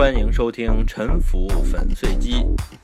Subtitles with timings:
[0.00, 2.36] 欢迎收听《沉浮粉碎机》，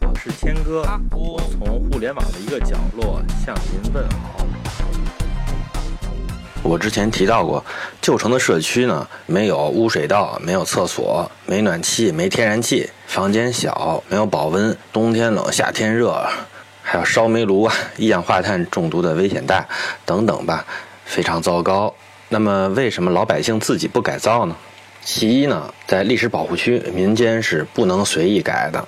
[0.03, 0.83] 我是谦哥，
[1.13, 4.47] 我从互联网的一个角落向您问好。
[6.63, 7.65] 我之前提到过，
[8.03, 16.23] 旧城的社区呢，没有污水道，没有厕所，没暖气，没天然气，房间小，没有保温，冬天冷，夏天热，
[16.83, 19.67] 还有烧煤炉啊，一氧化碳中毒的危险大，
[20.05, 20.67] 等等吧，
[21.07, 21.95] 非常糟糕。
[22.29, 24.55] 那么，为什么老百姓自己不改造呢？
[25.07, 28.81] 其一呢，在历史保护区，民间是不能随意改的；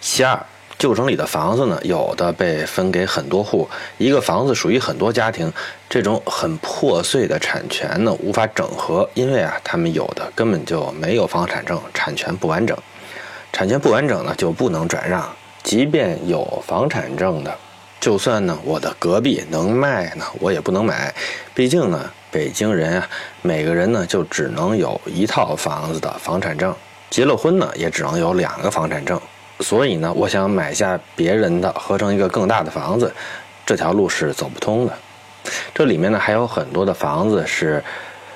[0.00, 0.38] 其二，
[0.78, 5.52] 旧城里的房子呢，有的被分给很多户，一个房子属于很多家庭，
[5.90, 12.78] 这种很破碎的产权呢，无法整合，因为啊，他们有的根本就没有房产证，产权不完整，
[13.52, 15.28] 产权不完整呢，就不能转让。
[15.64, 17.52] 即便有房产证的，
[18.04, 21.14] 就算呢，我的隔壁能卖呢，我也不能买，
[21.54, 22.10] 毕竟呢。
[22.30, 23.08] 北京人啊，
[23.40, 26.74] 每个人呢就只能有一套房子的房产证，
[27.08, 29.18] 结了婚呢也只能有两个房产证。
[29.60, 33.10] 所以呢，我想买下别人的，合成一个更大的房子，
[33.64, 34.92] 这条路是走不通的。
[35.72, 37.82] 这里面呢还有很多的房子是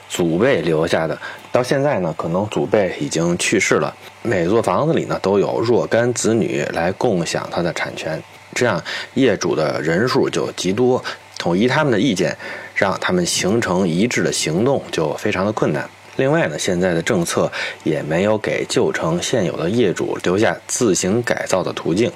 [0.09, 1.19] 祖辈留下的，
[1.53, 8.23] 到现在呢可能祖辈已经去世了，每座房子里呢都有若干子女来共享它的产权，
[8.59, 8.83] 这样
[9.15, 11.03] 业主的人数就极多。
[11.39, 12.37] 统一他们的意见，
[12.75, 15.89] 让他们形成一致的行动就非常的困难。
[16.17, 17.51] 另外呢，现在的政策
[17.85, 22.11] 也没有给旧城现有的业主留下自行改造的途径。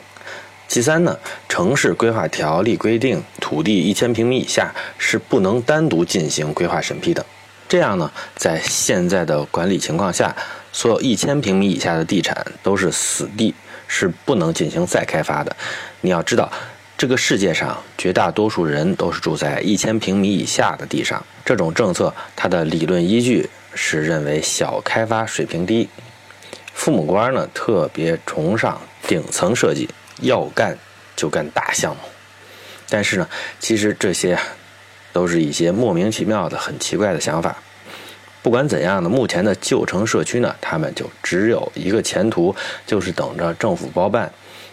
[0.67, 1.17] 其三呢，
[1.49, 7.25] 城市规划条例规定，土地一千平米以下是不能单独进行规划审批的。
[7.69, 10.35] 这样呢，在现在的管理情况下，
[10.73, 13.55] 所有一千平米以下的地产都是死地，
[13.87, 15.55] 是不能进行再开发的。
[16.03, 16.53] 你要知道。
[16.99, 21.21] 这个世界上绝大多数人都是住在一千平米以下的地上。
[21.45, 25.89] 这种政策，它的理论依据是认为小开发水平低，
[26.73, 29.89] 父母官呢特别崇尚顶层设计，
[30.21, 30.79] 要干
[31.17, 32.03] 就干大项目。
[32.89, 33.29] 但是呢，
[33.59, 34.39] 其实这些
[35.13, 37.57] 都是一些莫名其妙的、很奇怪的想法。
[38.43, 42.55] 不管怎样呢，目前的旧城社区呢，他们就只有一个前途，
[42.87, 44.33] 就是等着政府包办。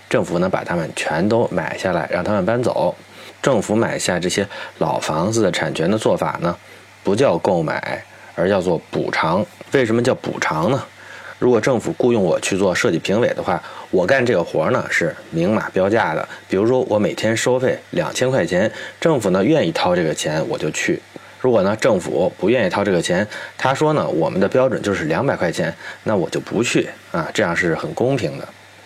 [0.10, 2.96] 政府呢，把他们全都买下来，让他们搬走。
[3.42, 4.46] 政府买下这些
[4.80, 6.54] 老房子的产权的做法呢，
[7.04, 8.04] 不叫购买，
[8.36, 9.46] 而叫做补偿。
[9.72, 10.84] 为什么叫补偿呢？
[11.38, 16.28] 如果政府雇佣我去做设计评委的话，我干这个活呢是明码标价的。
[16.50, 21.02] 比如说，我每天收费两千块钱，政府呢愿意掏这个钱，我就去。
[21.40, 23.26] 如果呢政府不愿意掏这个钱，
[23.58, 28.46] 他说呢我们的标准就是两百块钱，那我就不去啊，这样是很公平的。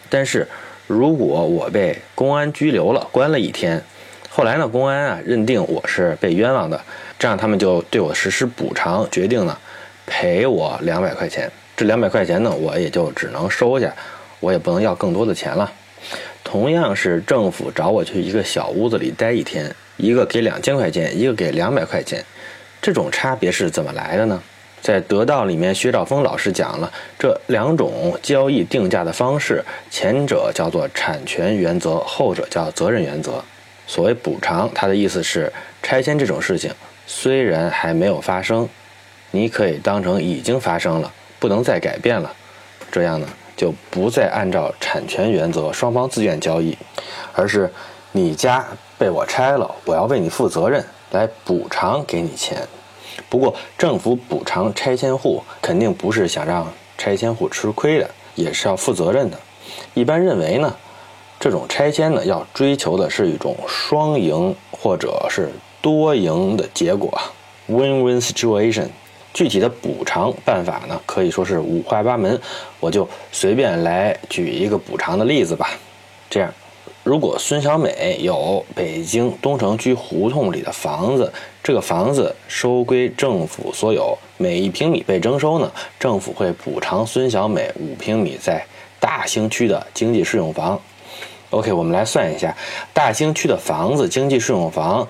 [0.10, 0.48] 但是。
[0.88, 3.82] 如果我被公安拘留了，关了一天，
[4.30, 6.80] 后来呢，公安啊认定我是被冤枉的，
[7.18, 9.58] 这样他们就对我实施补偿，决定呢
[10.06, 11.52] 赔我两百块钱。
[11.76, 13.92] 这两百块钱呢，我也就只能收下，
[14.40, 15.72] 我也不能要更多的钱了。
[16.44, 22.24] 同样是政府找我去一个小屋子里待一天，一个给两千块钱，一个给两百块钱，
[22.82, 24.44] 这种差别是怎么来的呢？
[24.84, 33.42] 在得到里面，薛兆丰老师讲了这两种交易定价的方式，前者叫做产权原则，后者叫责任原则。
[33.88, 35.52] 所谓补偿，它的意思是
[35.82, 36.70] 拆迁这种事情
[37.08, 38.68] 虽然还没有发生，
[39.32, 42.34] 你可以当成已经发生了，不能再改变了。
[42.92, 46.78] 这样呢，就不再按照产权原则，双方自愿交易，
[47.32, 47.72] 而是
[48.12, 48.66] 你家
[48.98, 52.68] 被我拆了，我要为你负责任，来补偿给你钱。
[53.34, 59.40] 不过，政府补偿拆迁户肯定不是想让拆迁户吃亏的，也是要负责任的。
[59.96, 60.72] 一般认为呢，
[61.40, 65.50] 这种拆迁呢要追求的是一种双赢或者是
[65.82, 67.12] 多赢的结果
[67.68, 68.86] （win-win situation）。
[69.34, 72.40] 具体的补偿办法呢，可以说是五花八门。
[72.80, 75.72] 我就随便来举一个补偿的例子吧。
[76.30, 76.54] 这样。
[77.04, 81.32] 如果孙小美有北京东城区胡同里的房子，
[81.62, 85.70] 这个房子收归政府所有，每一平米被征收呢，
[86.00, 88.66] 政府会补偿孙小美五平米在
[89.02, 90.80] 大兴区的经济适用房。
[91.50, 92.56] OK，我们来算一下，
[92.94, 95.06] 大兴区的房子经济适用房，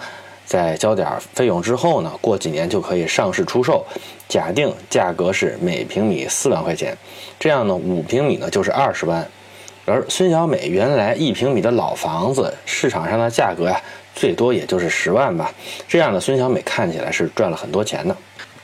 [0.47, 3.85] 在交点费用之后呢，过几年就可以上市出售。
[4.27, 6.97] 假定价格是每平米四万块钱，
[7.39, 9.29] 这样呢，五平米呢就是二十万。
[9.85, 13.81] 而孙小美原来一平米的老房子，市场上的价格呀，
[14.15, 15.51] 最多也就是十万吧。
[15.89, 18.15] 这样的孙小美看起来是赚了很多钱的。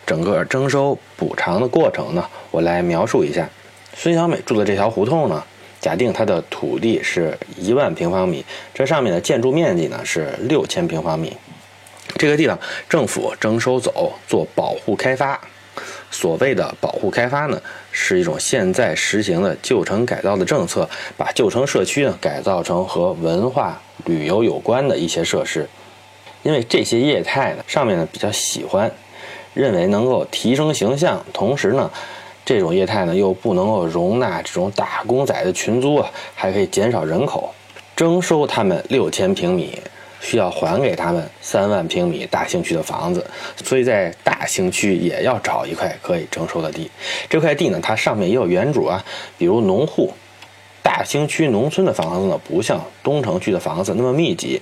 [0.06, 3.50] 整个征收补偿的过程呢，我来描述一下。
[3.95, 5.44] 孙小美住的这条胡同呢，
[5.81, 11.36] 假定它的土地是一万平方米，这上面的建筑面积呢是六千平方米。
[12.15, 12.57] 这个地方
[12.88, 15.39] 政府征收走做保护开发，
[16.12, 17.62] 所谓的保护开发呢，
[17.92, 25.68] 是一种现在实行的旧城改造的政策，把旧城社区呢改造成和文化旅游有关的一些设施。
[26.42, 28.92] 因为这些业态呢，上面呢比较喜欢，
[29.54, 31.92] 认为能够提升形象，同时呢，
[32.46, 37.54] 这种业态呢又不能够容纳这种打工仔的群租啊，还可以减少人口，
[37.96, 39.80] 征收他们六千平米。
[40.21, 43.25] 需要还给他们三万平米大兴区的房子，
[43.63, 46.89] 所以在大兴区也要找一块可以征收的地。
[47.30, 49.04] 这块地呢，它上面也有原主啊，
[49.38, 50.12] 比如农户。
[50.81, 54.62] 大兴区农村的房子呢，不像东城区的房子那么密集，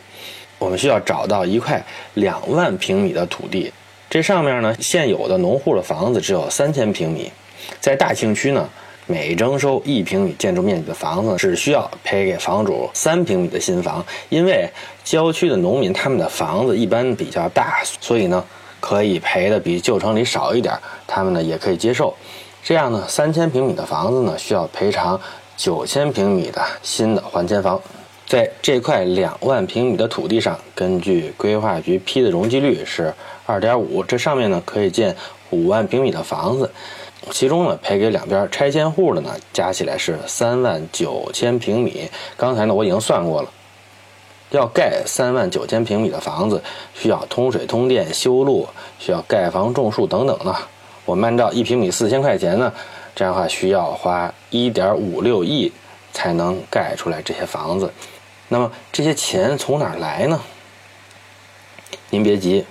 [0.59, 1.83] 我们需要找到一块
[2.15, 3.71] 两万平米的土地。
[4.10, 7.31] 这上面呢，现有的农户的房子只有三千平米，
[7.80, 8.69] 在大兴区呢。
[9.10, 14.06] 每征收一平米建筑面积的房子，只需要赔给房主三平米的新房。
[14.27, 14.69] 因为
[15.09, 18.44] 郊区的农民他们的房子一般比较大，所以呢
[18.81, 20.77] 可以赔的比旧城里少一点，
[21.07, 22.13] 他们呢也可以接受。
[22.62, 25.18] 这样呢，三千平米的房子呢需要赔偿
[25.56, 27.80] 九千平米的新的还迁房。
[28.25, 33.13] 在这块两万平米的土地上，根据规划局批的容积率是
[33.45, 35.15] 二点五，这上面呢可以建
[35.51, 36.69] 五万平米的房子。
[37.31, 42.10] 其中呢，赔给两边拆迁户的呢，加起来是三万九千平米。
[42.36, 43.50] 刚才呢，我已经算过了，
[44.52, 46.62] 要盖三万九千平米的房子，
[46.94, 48.68] 需要通水、通电、修路，
[49.00, 50.56] 需要盖房、种树等等呢。
[51.06, 52.72] 我们按照一平米四千块钱呢，
[53.16, 55.72] 这样的话需要花一点五六亿
[56.14, 57.92] 才能盖出来这些房子。
[58.50, 60.42] 那么这些钱从哪来呢？
[62.10, 62.66] 您别急，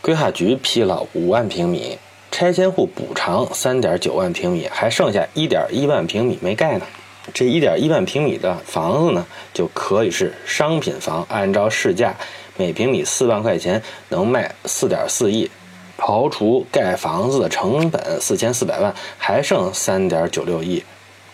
[0.00, 1.98] 规划局批了五万平米。
[2.30, 6.86] 拆迁户补偿三点九万平米，还剩下一点一万平米没盖呢。
[7.32, 12.14] 这一点一万平米的房子呢，就可以是商品房，按照市价
[12.56, 15.50] 每平米四万块钱，能卖四点四亿。
[15.98, 20.82] 刨除盖房子的成本四千四百万，还剩三点九六亿。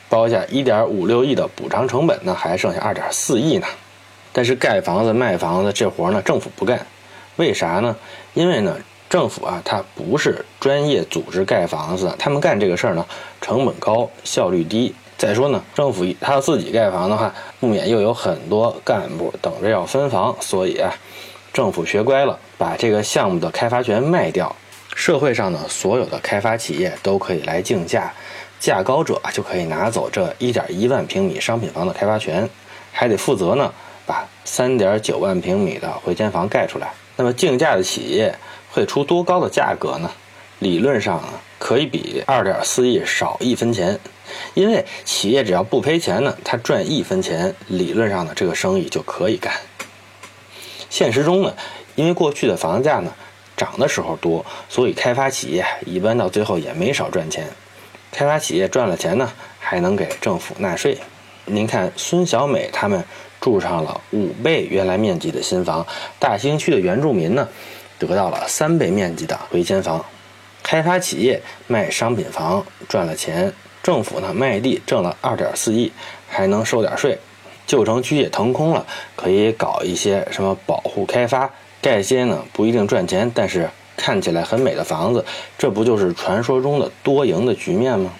[0.08, 3.66] 包下一点五六亿的补偿成本呢，还剩下二点四亿呢。
[4.32, 6.86] 但是盖房子卖房子这活呢，政府不干，
[7.36, 7.96] 为啥呢？
[8.34, 8.76] 因为呢。
[9.06, 13.06] 政府啊，它不是专业组织盖房子，他们干这个事儿呢，
[13.40, 14.92] 成本高，效率低。
[15.16, 20.92] 再说呢，政府他自己盖房的话，不免又有很多干部等着要分房，所以啊，
[21.52, 24.54] 政府学乖了，把这个项目的开发权卖掉，
[24.94, 28.12] 社会上呢，所有的开发企业都可以来竞价，
[28.58, 32.48] 价高者就可以拿走这一点一万平米商品房的开发权，
[32.92, 33.72] 还得负责呢，
[34.06, 36.92] 把三点九万平米的回迁房盖出来。
[37.16, 38.34] 那么竞价的企业。
[38.74, 40.10] 会出多高的价格呢？
[40.58, 41.28] 理论上啊，
[41.60, 43.96] 可以比二点四亿少一分钱，
[44.54, 49.52] 因为企业只要不赔钱呢，他赚一分钱，理论上呢，这个生意就可以干。
[50.90, 51.54] 现实中呢，
[51.94, 53.12] 因为过去的房价呢
[53.56, 57.46] 涨的时候多，所以开发企业一般到最后也没少赚钱。
[58.12, 60.98] 开发企业赚了钱呢，还能给政府纳税。
[61.46, 63.04] 您看孙小美他们
[63.40, 65.86] 住上了五倍原来面积的新房，
[66.18, 67.48] 大兴区的原住民呢？
[67.96, 70.04] 得到了三倍面积的回迁房，
[70.62, 73.52] 开发企业卖商品房赚了钱，
[73.84, 75.92] 政府呢卖地挣了二点四亿，
[76.26, 77.18] 还能收点税。
[77.66, 81.50] 旧城区也腾空了，可以搞一些什么保护开发，
[81.82, 85.22] 盖些呢不一定赚钱，但是看起来很美的房子，
[85.58, 88.10] 这不就是传说中的多赢的局面吗？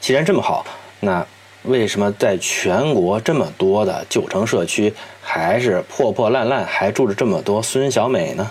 [0.00, 0.66] 既然这么好，
[0.98, 1.24] 那
[1.62, 4.92] 为什么在全国这么多的旧城社区，
[5.22, 8.50] 还是破破烂烂，还住着这么多孙小美呢？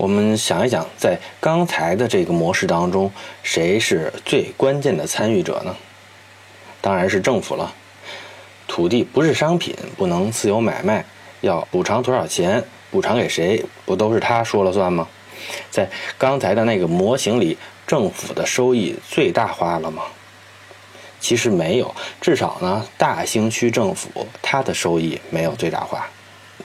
[0.00, 5.76] 我们想一想，在刚才的这个模式当中，谁是最关键的参与者呢？
[6.80, 7.70] 当然是政府了。
[8.66, 11.04] 土地不是商品，不能自由买卖，
[11.42, 15.06] 要补偿多少钱，补偿给谁，不都是他说了算吗？
[15.70, 20.04] 在刚才的那个模型里，政府的收益最大化了吗？
[21.20, 26.08] 其实没有，至少呢，大兴区政府它的收益没有最大化。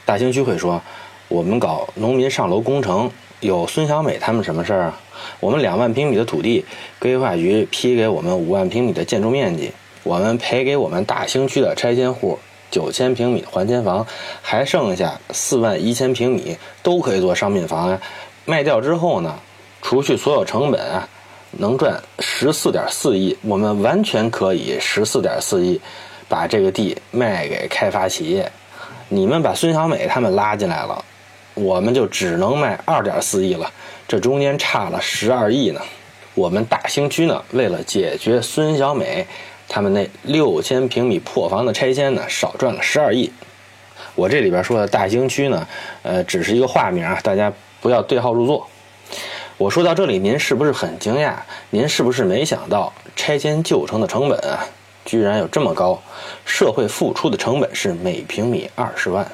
[0.06, 0.82] 大兴区会说，
[1.28, 3.12] 我们搞农民上楼工程。
[3.42, 5.00] 有孙小美他们什么事儿啊？
[5.40, 6.66] 我们两万平米的土地，
[7.00, 9.72] 规划局批给我们五万平米的建筑面积，
[10.04, 12.40] 我们赔给我们大兴区的拆迁户
[12.72, 14.06] 九千平米还迁房，
[14.42, 18.02] 还剩下四万一千平米都可以做商品房啊。
[18.46, 19.40] 卖掉之后呢，
[19.82, 21.08] 除去所有成本啊，
[21.52, 23.38] 能赚十四点四亿。
[23.42, 25.80] 我们完全可以十四点四亿
[26.28, 28.52] 把这个地卖给开发企业。
[29.08, 31.04] 你们把孙小美他们拉进来了。
[31.56, 33.72] 我们就只能卖二点四亿了，
[34.08, 35.82] 这中间差了十二亿呢。
[36.34, 39.26] 我们大兴区呢，为了解决孙小美
[39.70, 43.32] 他们那六千平米破房的拆迁呢，少赚了十二亿。
[44.16, 45.66] 我这里边说的大兴区呢，
[46.04, 48.68] 呃，只是一个化名啊，大家不要对号入座。
[49.58, 51.36] 我说到这里，您是不是很惊讶？
[51.70, 54.68] 您是不是没想到拆迁旧城的成本啊，
[55.06, 56.02] 居然有这么高？
[56.46, 59.26] 社会付出的成本是每平米二十万。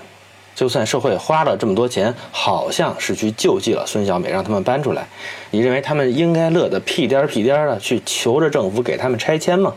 [0.53, 5.07] 就算社会花了这么多钱，好像是去救济了孙小美，让他们搬出来，
[5.49, 9.73] 你认为他们应该乐得屁颠儿屁颠儿的去求着政府给他们拆迁吗？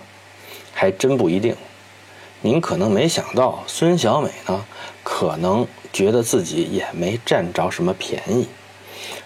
[0.73, 1.55] 还真不一定。
[2.43, 4.65] 您可能没想到，孙小美呢，
[5.03, 8.47] 可能觉得自己也没占着什么便宜。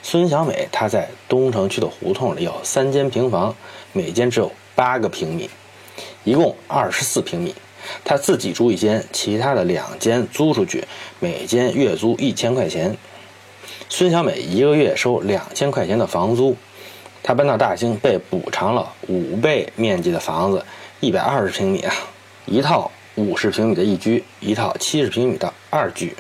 [0.03, 3.57] 孙小美她在东城区的胡同里有三间平房，
[3.93, 5.51] 每间只有八个平米，
[6.23, 7.55] 一共二十四平米。
[8.05, 10.85] 他自己住一间，其他的两间租出去，
[11.21, 12.97] 每间月租一千块钱。
[13.89, 16.57] 孙小美一个月收两千块钱的房租，
[17.23, 20.65] 她搬到大兴被补偿了五倍面积的房子，
[21.01, 21.95] 一百二十平米啊，
[22.47, 26.15] 一套五十平米的一居，一套七十平米的二居。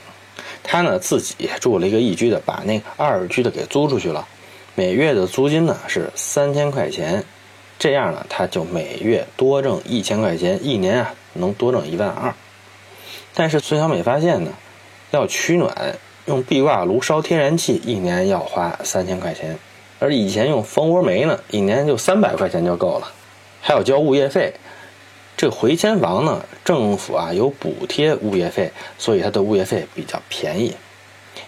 [0.62, 4.26] 他呢自己住了一个一居的，把那个二居的给租出去了，
[4.74, 7.24] 每月的租金呢是三千块钱，
[7.78, 12.34] 这样呢他就每月多挣一千块钱，一年啊能多挣一万二。
[13.34, 14.52] 但是孙小美发现呢，
[15.10, 19.58] 要取暖用壁挂炉烧天然气，一年要花三千块钱，
[19.98, 23.12] 而以前用蜂窝煤呢，一年就三百块钱就够了，
[23.60, 24.52] 还要交物业费。
[25.36, 30.74] 这回迁房呢，政府啊有补贴物业费，所以它的物业费比较便宜。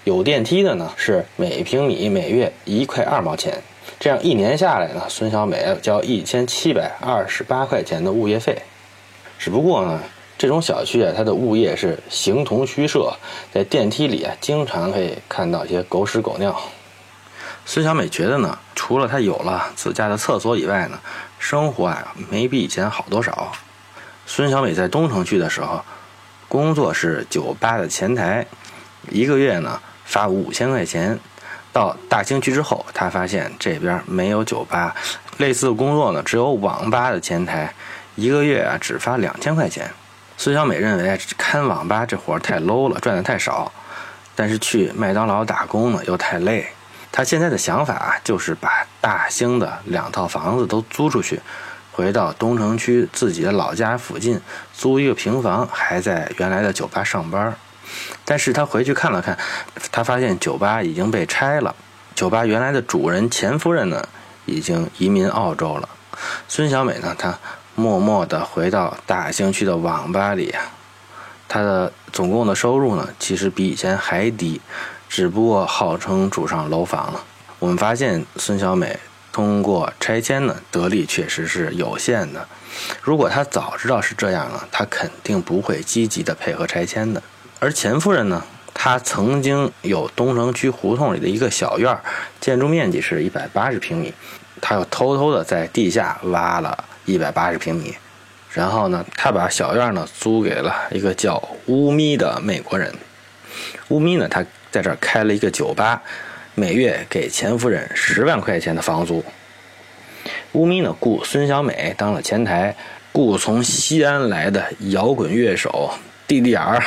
[0.05, 3.61] 有电梯的呢是每平米每月一块二毛钱，
[3.99, 8.63] 这样一年下来呢，孙小美要交一千七百二十八块钱的物业费。
[9.41, 9.99] 只不过呢，
[10.37, 13.11] 这种小区啊，它的物业是形同虚设，
[13.51, 16.55] 在电梯里啊，经常可以看到一些狗屎狗尿。
[17.65, 21.01] 孙小美觉得呢，除了她有了自家的厕所以外呢，
[21.39, 23.51] 生活啊没比以前好多少。
[24.27, 25.83] 孙小美在东城区的时候，
[26.47, 28.47] 工作是酒吧的前台，
[29.09, 31.19] 一个月呢发五千块钱。
[31.73, 34.95] 到大兴区之后，她发现这边没有酒吧，
[35.39, 37.73] 类似的工作呢只有网吧的前台，
[38.21, 39.91] 一个月啊只发两千块钱。
[40.37, 43.73] 孙小美认为看网吧这活太 low 了，赚的太少，
[44.35, 46.67] 但是去麦当劳打工呢又太累。
[47.13, 51.41] 她现在的想法就是把大兴的两套房子都租出去。
[51.93, 54.41] 回到东城区自己的老家附近
[54.73, 57.55] 租一个平房，还在原来的酒吧上班。
[58.25, 59.37] 但是他回去看了看，
[59.91, 61.75] 他发现酒吧已经被拆了。
[62.15, 64.09] 酒吧原来的主人钱夫人呢，
[64.47, 65.89] 已经移民澳洲了。
[66.49, 67.39] 孙小美呢，她
[67.81, 70.55] 默默地回到大兴区的网吧里。
[71.49, 74.61] 他的总共的收入呢，其实比以前还低，
[75.09, 77.25] 只不过号称住上楼房了。
[77.59, 78.99] 我们发现孙小美。
[79.33, 82.49] 通过拆迁呢，得利确实是有限的。
[83.01, 87.23] 如果他早知道是这样了，他肯定不会积极的配合拆迁的。
[87.61, 88.43] 而钱夫人呢，
[88.75, 91.97] 她曾经有东城区胡同里的一个小院
[92.41, 94.13] 建筑面积是一百八十平米，
[94.61, 97.95] 她又偷偷的在地下挖了一百八十平米，
[98.53, 102.95] 然后呢，他把小院呢租给了一个叫乌咪的美国人。
[103.89, 106.01] 乌咪呢，他在这开了一个酒吧。
[106.55, 109.25] 每月给钱夫人十万块钱的房租。
[110.53, 112.75] 乌咪呢雇孙小美当了前台，
[113.13, 115.91] 雇从西安来的摇滚乐手
[116.29, 116.83] DDR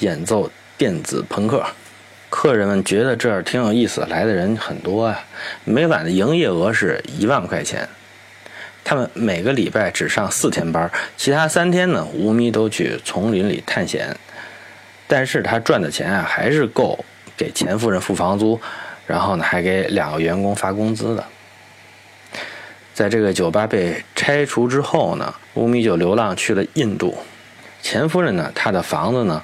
[0.00, 1.64] 演奏电子朋克。
[2.28, 5.24] 客人们觉得这儿挺有意思，来的人很多啊。
[5.64, 7.88] 每晚的营业额是一万块钱。
[8.88, 14.16] 他们每个礼拜只上四天班，其他三天呢，乌咪都去丛林里探险。
[15.08, 17.04] 但是他赚的钱啊，还是够
[17.36, 18.60] 给钱夫人付房租。
[19.04, 21.24] 然后呢，还给两个员工发工资的。
[22.94, 27.18] 在这个酒吧被拆除之后呢，乌米就流浪去了印度。
[27.82, 29.42] 钱夫人呢，她的房子呢，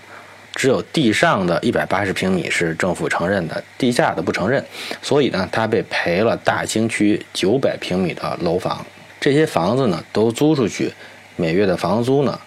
[0.55, 4.65] 只有地上的一百八十平米是政府承认的，地下的不承认，
[5.03, 8.87] 所以呢，她被赔了大兴区九百平米的楼房。
[9.23, 10.93] 这些房子呢，都租出去，
[11.37, 12.41] 每月的房租呢，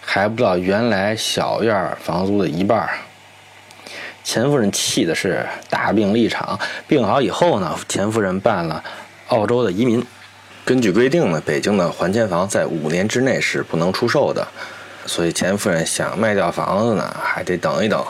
[0.00, 2.88] 还不到原来小院房租的一半
[4.24, 6.58] 钱夫人气的是大病了一场，
[6.88, 8.82] 病好以后呢，钱夫人办了
[9.28, 10.02] 澳洲的移民。
[10.64, 14.48] 根据规定呢，北京的还迁房在五年之内是不能出售的，
[15.04, 18.02] 所以钱夫人想卖掉房子呢，还得等一等。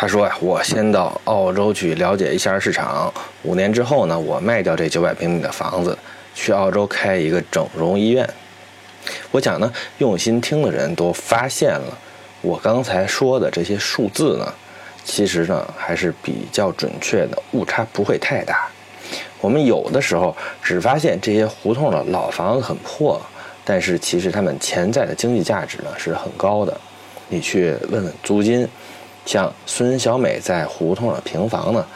[0.00, 3.12] 他说呀，我先到澳洲去了解一下市场，
[3.42, 5.98] 五年之后呢，我卖掉这九百平米的房子，
[6.36, 8.24] 去澳洲开一个整容医院。
[9.32, 11.98] 我想呢，用心听的人都发现了，
[12.42, 14.54] 我刚才说的这些数字呢。
[15.02, 18.68] 其实呢，还是比较准确的，误差不会太大。
[19.40, 23.20] 我们有的时候只发现这些胡同的老房子很破，
[23.64, 26.80] 但是其实它们潜在的经济价值呢是很高的。
[27.28, 28.68] 你去问问租金，
[29.28, 31.86] 像孙小美在胡同的平房呢，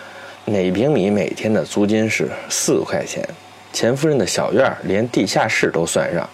[0.45, 3.27] 每平米每天的租金是四块钱。
[3.73, 6.29] 钱夫人的小院连地下室都算上，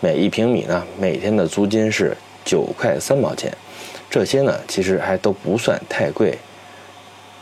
[0.00, 3.54] 每一平米呢每天的租金是九块三毛钱。
[4.08, 6.38] 这些呢其实还都不算太贵，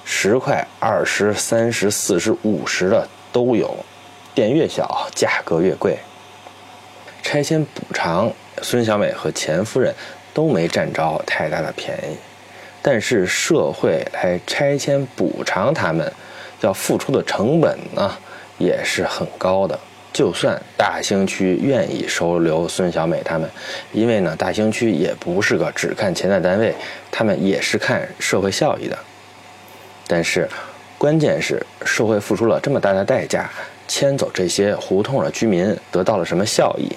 [0.04, 3.72] 十块、二十、三十、四十、五十的都有。
[4.34, 5.96] 店越小，价格越贵。
[7.22, 8.32] 拆迁补偿，
[8.62, 9.94] 孙小美和钱夫人
[10.34, 12.16] 都没占着太大的便宜，
[12.82, 16.12] 但是社会来拆迁补偿他们，
[16.60, 18.10] 要付出的成本呢
[18.58, 19.78] 也是很高的。
[20.12, 23.48] 就算大兴区愿意收留孙小美他们，
[23.92, 26.74] 因为呢大兴区也不是个只看钱的单位，
[27.12, 28.98] 他们也是看社会效益的。
[30.08, 30.48] 但是，
[30.98, 33.48] 关键是社会付出了这么大的代价，
[33.86, 36.90] 迁走这些胡同的居民得到了什么效益？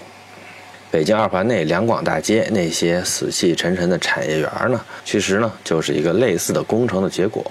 [0.93, 4.79] 北京二环内两广大街那些死气沉沉的产业园呢？
[5.03, 7.43] 其实呢，就是一个类似的工程的结果。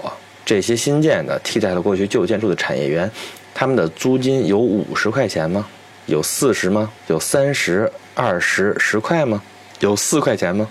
[0.45, 3.11] 这些新建的替代了过去旧建筑的产业园，
[3.53, 5.67] 他们的租金有五十块钱吗？
[6.05, 6.89] 有四十吗？
[7.07, 9.43] 有三十、二十、十块吗？
[9.81, 10.65] 有四块钱吗？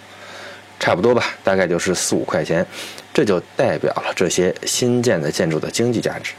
[0.80, 2.66] 差不多吧，大概就是四五块钱。
[3.12, 6.32] 这就代表了这些新建的建筑的经济价值。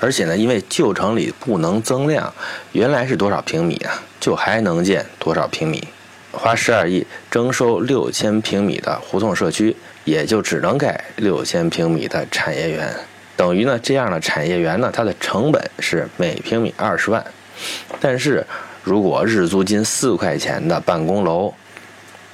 [0.00, 2.32] 而且呢，因为旧城里不能增量，
[2.72, 5.88] 原来是多少平米啊，就还能建多少平米。
[6.30, 9.74] 花十二亿征收六千平米的胡同社区，
[10.04, 12.94] 也就只能盖六千平米的产业园。
[13.34, 17.24] 等于呢，这样的产业园呢，它的成本是每平米二十万。
[17.98, 18.46] 但是
[18.84, 21.52] 如果日租金四块钱的办公楼，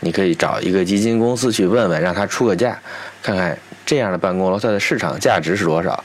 [0.00, 2.78] 你可以找一个基金公司去问问，让他出个价，
[3.22, 3.56] 看看
[3.86, 6.04] 这样的办公楼它的市场价值是多少。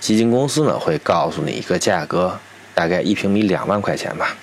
[0.00, 2.38] 基金公司呢会告诉你一个价格，
[2.74, 4.34] 大概一平米两万块钱吧，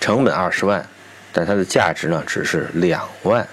[0.00, 0.88] 成本二十万，
[1.32, 3.46] 但它的价值呢只是两万。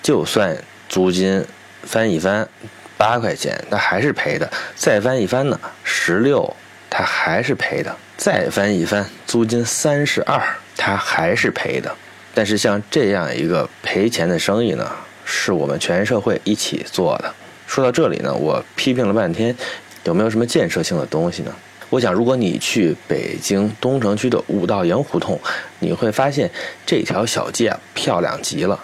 [0.00, 0.56] 就算
[0.88, 1.44] 租金
[1.82, 2.48] 翻一番
[2.96, 4.46] 八块钱，它还是赔的；
[4.76, 6.54] 再翻一番呢十六，
[6.88, 10.40] 它还是赔的；再翻一番租金三十二，
[10.76, 11.92] 它还是赔的。
[12.32, 14.90] 但是像这样一个赔钱的生意呢，
[15.24, 17.34] 是我们全社会一起做的。
[17.66, 19.56] 说到这里呢，我批评了半天。
[20.04, 21.54] 有没有什么建设性的东西呢？
[21.90, 25.38] 我想，如果你去北京东城区的五道营胡同，
[25.78, 26.50] 你会发现
[26.84, 28.78] 这条小街啊漂亮极了，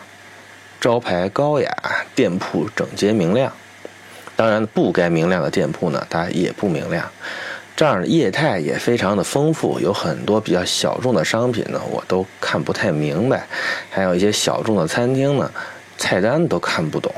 [0.81, 1.73] 招牌高雅，
[2.15, 3.53] 店铺整洁明亮。
[4.37, 7.11] 当然，不该明亮的店铺呢，它也不明亮。
[7.77, 13.47] 这儿业态也非常的丰富，有很多比较小众的商品呢，我都看不太明白。
[13.91, 15.51] 还有一些小众的餐厅呢，
[15.97, 17.13] 菜单都看不懂。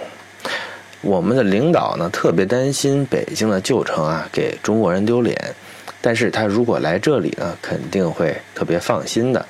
[1.02, 5.36] 我们的领导呢，特别担心北京的旧城啊给中国人丢脸，
[6.00, 9.44] 但是他如果来这里呢，肯定会特别放心的，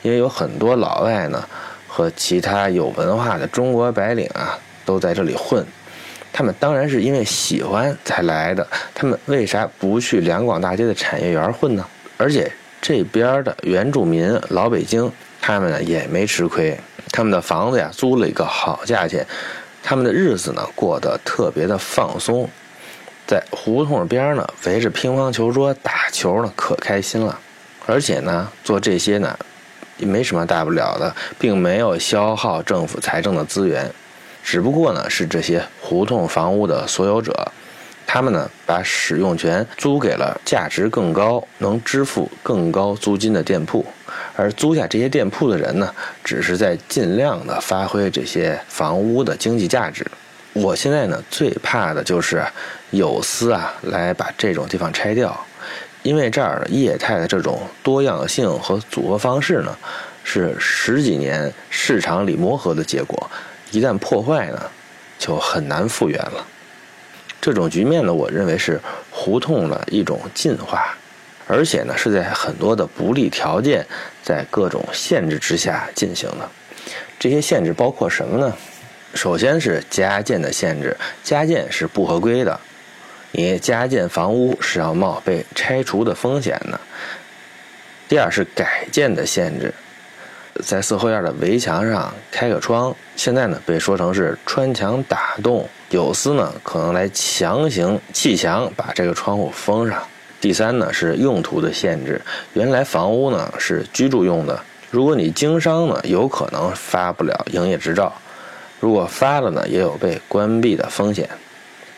[0.00, 1.46] 因为有很多老外呢
[1.86, 5.62] 和其他有文化的中国白领啊都在这里混，
[6.32, 11.86] 他们当然是因为喜欢才来的，他们为啥不去两广大街的产业园混呢？
[12.16, 16.74] 而且这边的原住民老北京，他们呢也没吃亏，
[17.12, 19.26] 他们的房子呀租了一个好价钱。
[19.88, 22.50] 他们的日子呢过得特别的放松，
[23.24, 27.38] 在胡同边呢围着乒乓球桌打球呢可开心了，
[27.86, 29.38] 而且呢做这些呢
[29.96, 33.88] 也没什么大不了的，并没有消耗政府财政的资源，
[34.42, 37.32] 只不过呢是这些胡同房屋的所有者，
[38.08, 43.86] 他们呢把使用权租给了价值更高、能支付更高租金的店铺。
[44.36, 50.06] 而租下这些店铺的人呢，只是在尽量的发挥这些房屋的经济价值。
[50.52, 52.44] 我现在呢，最怕的就是
[52.90, 55.38] 有私啊来把这种地方拆掉，
[56.02, 59.76] 因为这儿业态的这种多样性和组合方式呢，
[60.22, 63.30] 是十几年市场里磨合的结果，
[63.70, 64.62] 一旦破坏呢，
[65.18, 66.46] 就很难复原了。
[67.40, 70.96] 这种局面呢，我认为是胡同的一种进化。
[71.46, 73.86] 而且呢，是在很多的不利条件、
[74.22, 76.48] 在各种限制之下进行的。
[77.18, 78.52] 这些限制包括什么呢？
[79.14, 82.60] 首先是加建的限制，加建是不合规的，
[83.30, 86.78] 你加建房屋是要冒被拆除的风险的。
[88.08, 89.72] 第二是改建的限制，
[90.62, 100.06] 在四合院的围墙上开个窗，现在呢被说成是穿墙打洞，有司呢可能来强行砌墙把这个窗户封上。
[100.40, 102.20] 第三呢是用途的限制，
[102.52, 108.12] 原来房屋呢是居住用的，如果你经商呢，有可能发不了营业执照，
[108.78, 111.28] 如果发了呢，也有被关闭的风险。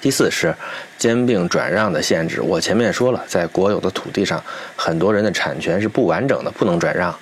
[0.01, 0.55] 第四是
[0.97, 4.41] 兼并转让的限制，我前面说了，在国有的土地上，
[4.77, 7.13] 很多人的产权是不完整的，不能转让。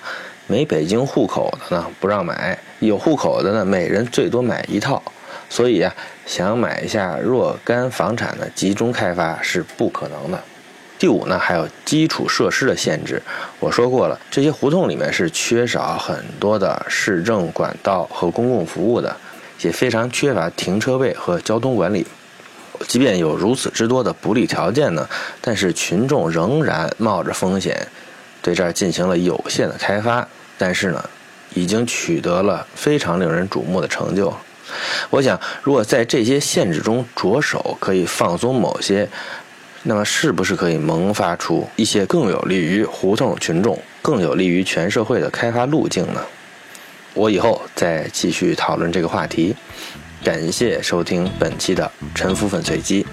[0.45, 5.01] 没北京户口的呢不让买，有户口的呢每人最多买一套，
[5.49, 5.93] 所以呀，
[6.25, 10.41] 想买一下若干房产的集中开发是不可能的。
[10.99, 13.21] 第五呢，还有基础设施的限制。
[13.59, 19.15] 我说过了，这些胡同里面是缺少很多的市政管道和公共服务的，
[19.61, 22.05] 也非常缺乏停车位和交通管理。
[22.87, 25.07] 即便有如此之多的不利条件呢，
[25.41, 27.87] 但是群众仍然冒着风险，
[28.41, 30.27] 对这儿进行了有限的开发。
[30.57, 31.09] 但是呢，
[31.53, 34.33] 已经取得了非常令人瞩目的成就。
[35.09, 39.07] 我想，如果在这些限制中着手，可以放松某些，
[39.89, 46.21] 那么是不是可以萌发出一些更有利于胡同群众、更有利于全社会的开发路径呢？
[47.13, 49.55] 我以后再继续讨论这个话题。
[50.21, 53.07] 感谢收听本期的沉浮粉碎机。